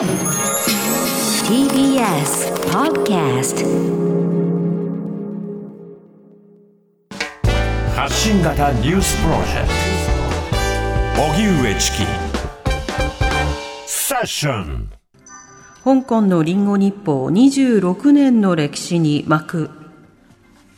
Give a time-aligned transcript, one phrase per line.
[0.00, 0.08] TBS
[2.72, 3.66] Podcast
[7.94, 9.68] 発信型ニュースプロジェク
[11.14, 11.22] ト。
[11.22, 11.98] 荻上チキ。
[13.86, 14.88] セッション。
[15.84, 19.68] 香港のリンゴ日報26年の歴史に幕。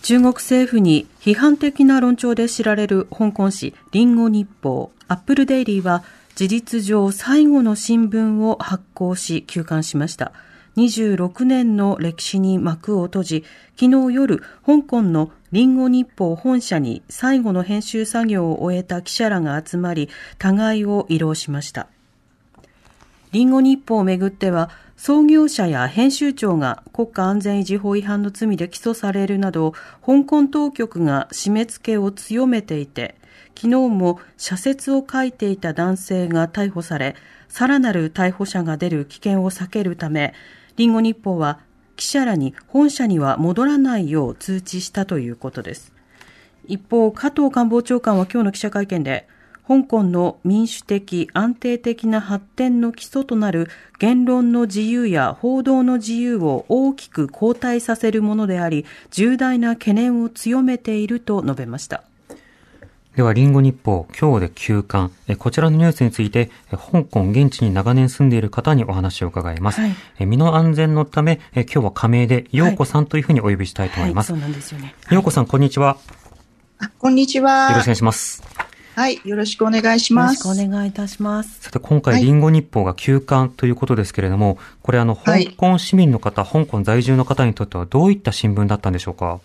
[0.00, 4.92] 中国政府に批判的な論調で知られる香港紙リンゴ日報。
[5.08, 6.04] アップルデイリーは
[6.40, 10.32] 事実上最後の新聞を発行し休刊しました。
[10.78, 13.44] 26年の歴史に幕を閉じ
[13.78, 20.08] 昨日夜香港のリンゴ日報本社に最後の編集作業を終えた記者らが集まり
[20.38, 21.88] 互いを慰労しました。
[23.32, 29.72] リンゴ日報をめぐっては創業者や編集長が国家安全維持法違反の罪で起訴されるなど、
[30.06, 33.19] 香港当局が締め付けを強めていて、
[33.60, 37.14] 昨日も社説を書いていた男性が逮捕され、
[37.46, 40.32] さらなる逮捕者が出る危険を避けるため、
[40.76, 41.58] リンゴ日報は
[41.94, 45.92] 記者らに本社には戻らないよう通知したということです。
[46.68, 49.28] 一方、加藤官房長官は今日の記者会見で、
[49.68, 53.68] 香港の民主的安定的な発展の基礎となる
[53.98, 62.04] 言論の自由や報道の自由を大きく後退させるものであり、重大な懸念を強めていると述べました。
[63.16, 65.10] では、リンゴ日報、今日で休刊。
[65.38, 69.80] こちらのニュースについて、香港現地に長年住んでいる方にお話を伺います。
[69.80, 69.88] は
[70.20, 74.30] い、身の安全のため、今日は仮名で、陽子さんというふうにお呼びしたいと思います。
[74.30, 74.94] はい、そうなんですよね。
[75.10, 75.98] 陽子さん、こんにちは。
[76.98, 77.70] こんにちは。
[77.70, 78.42] よろしくお願いします。
[78.94, 80.46] はい、よろしくお願いします。
[80.46, 81.62] よろしくお願いいたします。
[81.62, 89.40] さて、今回、リンゴ日報が休刊ということですけれども、これあの、香港市民の方、はい、香港在住の方にとってはどういった新聞だったんでしょうか？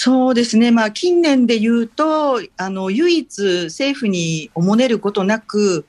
[0.00, 0.70] そうですね。
[0.70, 5.86] まあ、近年で言うと、あの、唯一政府におもねることなく、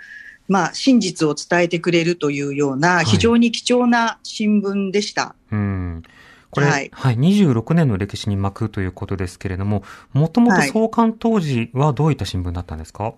[0.47, 5.21] まあ、真実を伝えてくれるというような、非常に貴重な新聞でした。
[5.21, 6.03] はい、うん。
[6.49, 13.13] これ、はい、はい、26年の歴史に巻くということですけれども、もともと創刊当時はどういった新聞だったんですか、はい、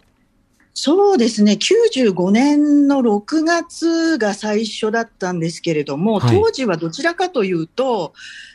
[0.74, 8.14] そうですね、95年の6月が最初だったんですけれども、当時はどちらかというと、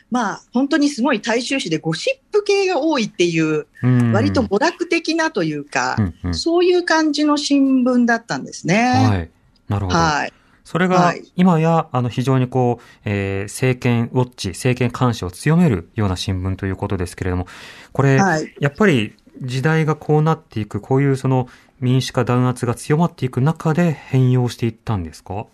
[0.09, 3.67] まあ、本当にすごい大衆紙でゴシップ系が多いっていう、
[4.13, 8.93] 割と娯楽的なというか、うんうん、そういう感じの新聞だったんですね。
[9.09, 9.29] はい。
[9.67, 9.97] なるほど。
[9.97, 10.33] はい。
[10.63, 17.47] それが今や、あの、非常にこう、えー、政権ウォッチ、政権監視を強めるような新聞ということですけれども、
[17.93, 21.47] これ、はい、やっぱり時代がこうなっていく、こういうその
[21.79, 25.45] 民主化弾圧が強まっていく中で変容していったんですか？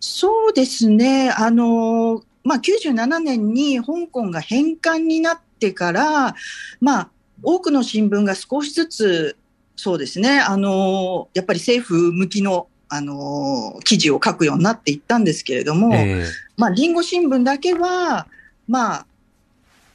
[0.00, 1.30] そうですね。
[1.30, 6.34] あの、まあ、97年に香港が返還になってから、
[6.80, 7.10] まあ、
[7.42, 9.36] 多くの新聞が少しずつ、
[9.76, 16.26] そうですね、あの、やっぱり政府向きのあの、記事を書くようになっていったんですけれども、えー、
[16.56, 18.26] まあ、リンゴ新聞だけは、
[18.66, 19.06] まあ、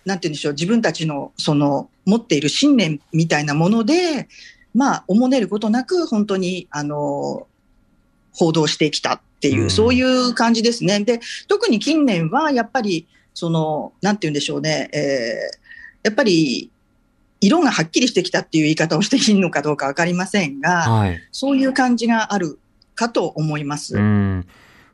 [0.06, 4.28] なんて言うんでしょう、自分たちの、その、持っている信念みたいなもので、
[4.74, 7.48] まあ、おもねることなく、本当に、あの、
[8.34, 11.00] 報道してきたっていう、うん、そういう感じですね。
[11.02, 16.72] で、特に近年は、やっぱり、その、なんて言うんでしょうね、えー、やっぱり、
[17.42, 22.58] 色がはっきりしてきたっていう言い方をしていいのかどうかわかりませんが、はい、そういう感じがある
[22.96, 23.96] かと思います。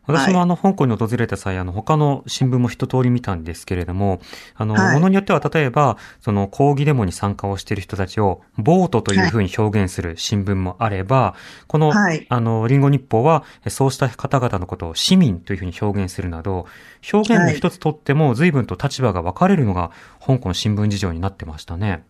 [0.10, 4.20] うん私もあの、香港に訪れた際、あの、他の新聞も一通り見たんですけれども、
[4.56, 11.36] あの、ものによっては、例えば、その、抗議デモに参加をしている人たちを、ボートというふうに表現する新聞もあれば、
[11.68, 11.94] この、
[12.30, 16.66] あの、リンゴ日報は、そうした方々のことを市民というふうに表現するなど、
[17.14, 19.92] 表現の一つとっても、随分と立場が分かれるのが、
[20.26, 22.04] 香港新聞事情になってましたね。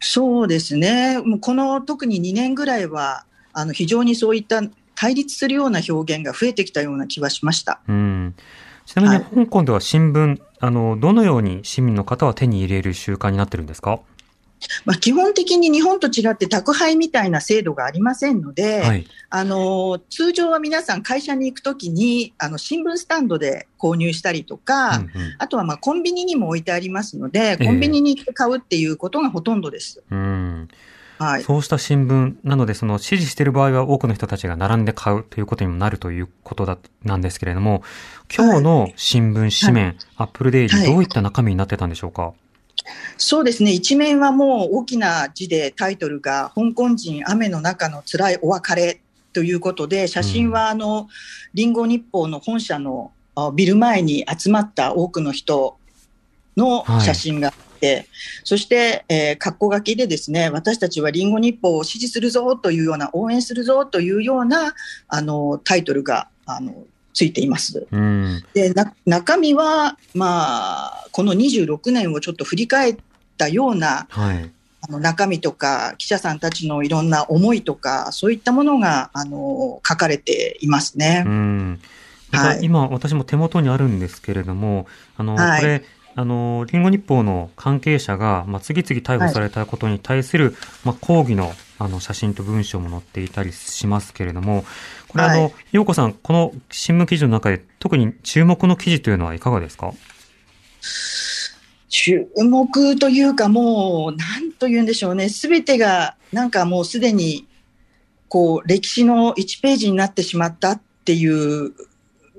[0.00, 1.18] そうですね。
[1.18, 4.62] もうこの、特に2年ぐらいは、あの、非常にそういった
[5.02, 7.80] 対立するような表現が増えてきたような気はしました。
[7.88, 8.36] うん。
[8.86, 13.98] ちなみに香港では新聞、はい、あの、どのように市民の方は手に入れる習慣になってるんですか？
[14.84, 30.00] まあ、基本的に日本と違って宅配みたいな制度がありませんので、はい、あの通常は皆さん会社に行くときにあの新聞スタンドで購入したりとか、うんうん、あとはまあコンビニにも置いてありますので、コンビニに行って買うっていうことがほとんどです。
[30.08, 30.68] えー、うん
[31.18, 37.82] はい、そうした新聞なので、その支持している場合は多くの人たちが並んで買うということにもなるということだなんですけれども、
[38.34, 42.32] 今日の新聞紙面、はい、アップルデイリー、どういった中身になってたんでしょうか、
[43.16, 49.00] そうですね、一面はもう大きな字でタイトルが、香港人雨の中の辛いお別れ
[49.32, 51.08] ということで、写真はあの、
[51.54, 53.12] リンゴ日報の本社の
[53.54, 55.76] ビル前に集まった多くの人
[56.56, 58.06] の写真がて、
[58.44, 64.74] そして、えー、格好書きでですね、私たちはリンゴ日報を支持するぞというような、応援するぞというような、
[65.08, 66.72] あの、タイトルが、あの、
[67.12, 67.86] ついています。
[67.90, 68.42] うん。
[68.54, 72.96] で、な中身は、まあ、この26年をちょっと振り返っ
[73.36, 74.50] たようなはい。
[74.84, 81.28] あの中身とか、記者さんたちのいろんな思いとか、そういったものが、あの、書かれていますねう。
[81.28, 81.80] ん。
[82.32, 84.86] はい今、私も手元にあるんですけれども、
[85.16, 85.84] あの、はいこれ、
[86.14, 90.54] あの、リンゴ日報の関係者が、まあ、次々逮捕されたことに対する、
[90.84, 94.64] まあ、抗議の、あの、写真と文章も載っていたりしますけれども、
[95.08, 99.92] これ、あのはい、陽子さん、この新聞記事の中で特に注目の記事というのはいかがですか？
[101.88, 105.28] 注目というか、もう、なんと言うんでしょうね。
[105.28, 107.46] すべてが、なんかもうすでに、
[108.28, 111.72] こう、歴史の1ページになってしまったっていう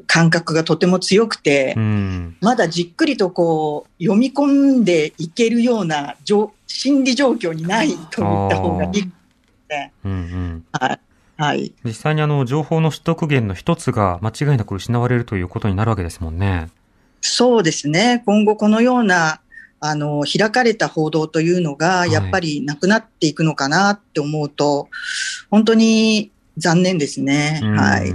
[0.07, 2.37] 感覚がとても強くて、うん。
[2.41, 9.11] まだじっくりとこう、読み込んでいけるような状心理状況にないと言った方がいい。
[10.05, 10.65] うんうん。
[10.71, 10.99] はい。
[11.37, 11.73] はい。
[11.83, 16.69] 実際にあの、情報の取得源の一つが間違いなく失われるということになるわけですもんね。
[17.21, 18.21] そうですね。
[18.25, 19.39] 今後このような、
[19.79, 24.89] あの、開かれた報道というのが、いやっぱりなくなっていくのかなって思うと、
[25.49, 27.59] 本当に残念ですね。
[27.63, 28.13] うんはい。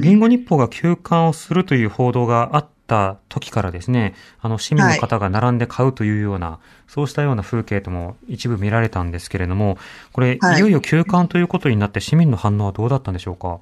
[0.00, 9.78] リンゴ日報が休刊をするという報道があった時からですね、あの、市民の方が並んで買うというような、そうしたような風景とも一部見られたんですけれども、
[10.12, 10.56] これ、はい。
[10.58, 13.58] いよいよ休刊ということになって市民の反応はどうだったんでしょうか？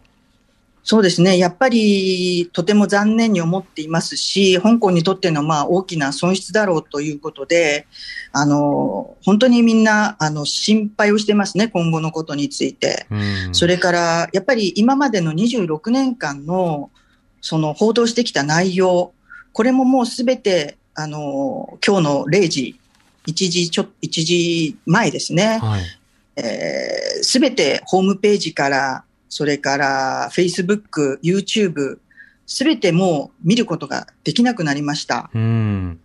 [0.89, 1.37] そうですね。
[1.37, 7.89] やっぱりとても残念に思っていますし、香港にとってのまあ大きな損失だろうということで、
[8.31, 13.09] あの、本当にみんなあの心配をしてますね、今後のことについて。
[13.11, 13.17] う
[13.51, 13.53] ん。
[13.53, 16.93] それから、やっぱり今までの26年間の
[17.41, 19.13] その報道してきた内容、
[19.53, 22.79] これももうすべて、あの、今日の0時、
[23.27, 25.59] 1時ちょ、1時前ですね。
[25.61, 25.83] はい。
[27.23, 29.05] すべてホームページから、
[29.37, 31.99] それから Facebook、YouTube、
[32.47, 35.29] すべてもう見ることができなくなりました。
[35.35, 36.01] うん。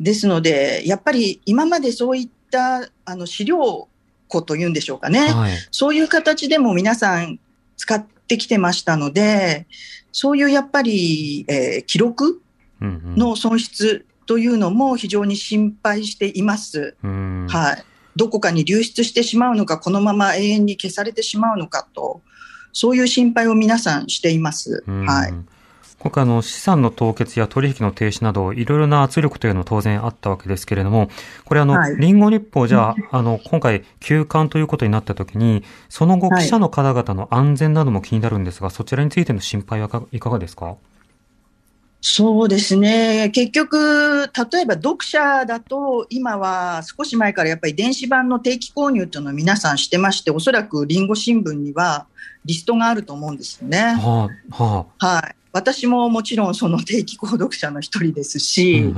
[0.00, 3.86] ですので、やっぱり今までそういったあの資料
[4.26, 5.20] 庫というんでしょうかね。
[5.20, 5.52] はい。
[5.70, 7.38] そういう形でも皆さん
[7.76, 9.68] 使ってきてましたので、
[10.10, 12.40] そういうやっぱり、えー記録。
[12.80, 16.96] の損失というのも非常に心配しています。
[17.04, 17.46] うん。
[17.48, 17.84] はい。
[18.16, 22.20] どこかに流出してしまうのか、このまま永遠に消されてしまうのかと、
[22.74, 24.84] そういう心配を皆さんしています。
[24.86, 25.06] うん。
[25.06, 25.34] はい。
[26.00, 31.08] 今回あの資産の凍結や取引の停止などいろいろな圧力というのも当然あったわけですけれども、
[31.46, 31.96] これあの、はい。
[31.96, 36.42] リンゴ日報じゃあ、あの、今回休刊ということになったときに、その後はい。
[36.42, 40.76] 記者の方々の安全なども気になるんですが、そちらについての心配はいかがですか？
[42.06, 43.30] そうですね。
[43.30, 52.06] 結局、例えば読者だと、今は少し前からやっぱり電子版の定期購入というのを皆さんしてまして、おそらくリンゴ新聞には
[52.44, 53.78] リストがあると思うんですよね。
[53.78, 55.34] はあ、ははい。
[55.52, 58.38] 私ももちろんその定期購読者の一人ですあ。
[58.38, 58.96] し、うん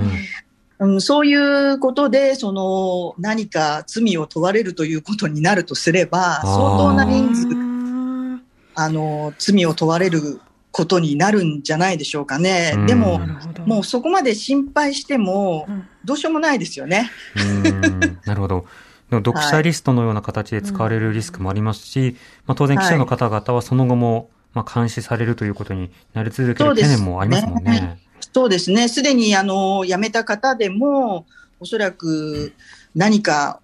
[0.80, 8.42] うんうん、そういうことで、その何か罪を問われるということになるとすれば、ー相当な人数、
[8.74, 10.40] あの、罪を問われる
[10.76, 12.86] ことになるんじゃないでしょうかねうん。
[12.86, 13.18] でも。
[13.64, 17.10] もうそこまで心配してもうん、どうしようもないですよね。
[17.34, 18.66] うんなるほど。
[19.08, 27.98] でも読者リストのような形で使われるリスクもありますし、まあ、当然記者の方々はその後も、まあ、監視されるということになり続ける懸念もありますもんね。
[28.20, 28.88] そうですね。
[28.88, 31.24] すでに、あの、辞めた方でも、
[31.58, 32.52] おそらく
[32.94, 33.60] 何か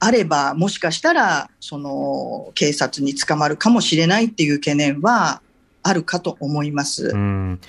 [0.00, 5.40] あれば、もしかしたら、その、警察に捕まるかもしれないっていう懸念は
[5.86, 7.08] あるかと思います。
[7.08, 7.60] うん。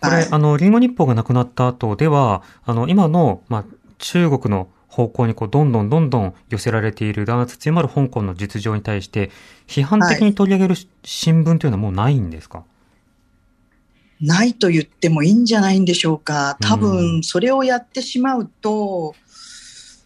[0.00, 3.64] これ、はいあの、リンゴ日報がなくなった後では、あの、今の、まあ、
[3.98, 9.30] 中国の方向にこう、どんどんどんどん寄せられている弾圧強まる香港の実情に対して、
[9.66, 12.64] 批判的に取り上げるし新聞というのはもうないんですか、
[14.20, 16.56] ないと言ってもいいんじゃないんでしょうか。
[16.60, 19.14] 多う分、それをやってしまうと、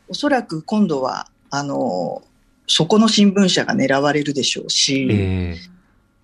[0.09, 2.23] おそらく今度は、あの、
[2.67, 5.57] そこの新聞社が狙われるでしょうし、え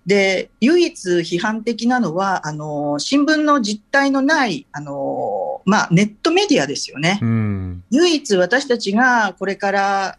[0.07, 7.25] で、唯一批判的なのは、あの、新聞の実態のない、あの、まあ、ネットメディアですよねえ。
[7.25, 7.83] うん。
[7.91, 10.17] 唯一私たちがこれから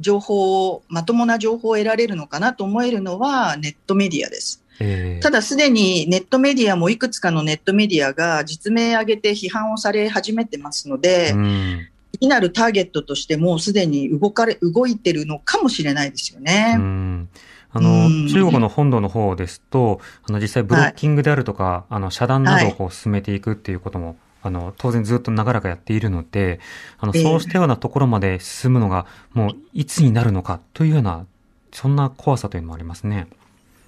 [0.00, 4.64] 情報を、まともな情報を得られるのかなと思えるのはネットメディアです。
[4.80, 11.88] ええただすでにネットメディアもいくつかのネットメディアが実名挙げて批判をされ始めてますので、うん。
[12.14, 16.76] 次なるターゲットとしてもうすでに動かれ、動いてるのかもしれないですよね。
[16.78, 17.28] うん
[17.72, 26.60] あの、うん中国の本土の方ですと、あの、実際ブロッキングであるとか、あの、遮断などをこう進めていくっていうことも、あの、当然ずっと長らくやっているので、
[26.98, 31.26] あの、ええそうしたようなところまで進むのが、もう、いつになるのかというような、
[31.72, 33.28] そんな怖さというのもありますね。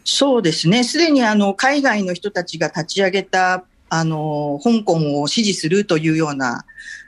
[0.05, 0.85] そうですね。
[0.85, 6.65] すでにあの、海外の人たちが立ち上げた、あの、香港を支持するというような、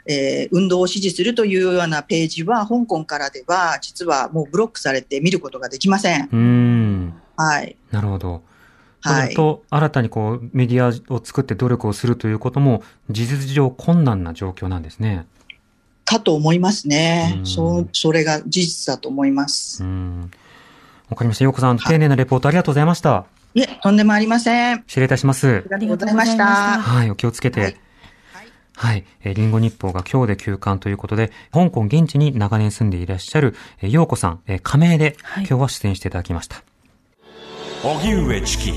[0.07, 6.29] えー、運動を支持するというようなページは、香港からでは、実はもうブロックされて見ることができません。
[6.31, 7.15] うん。
[7.37, 7.77] はい。
[7.91, 8.43] なるほど。
[9.01, 9.35] はい。
[9.35, 15.25] と、新たにこう、メディアを作って努力をするということも、事実上困難な状況なんですね。
[16.05, 17.41] かと思いますね。
[17.45, 19.83] そう、それが事実だと思います。
[19.83, 20.31] うん。
[21.09, 21.45] わかりました。
[21.45, 23.25] ようこさん、丁寧なレポートありがとうございました。
[23.55, 24.85] いえ、とんでもありません。
[24.87, 25.65] 失礼いたします。
[25.73, 26.47] ありがとうございました。
[26.47, 27.61] はい、お気をつけて。
[27.61, 27.77] はい
[28.77, 29.05] はい。
[29.23, 36.63] えー、リンゴ日報が今日で休刊ということで、香港現地に長年住んでいらっしゃる、えー、陽子さん、えー、加盟で、今日は出演していただきました。
[37.85, 38.73] 荻、はい、上チキ。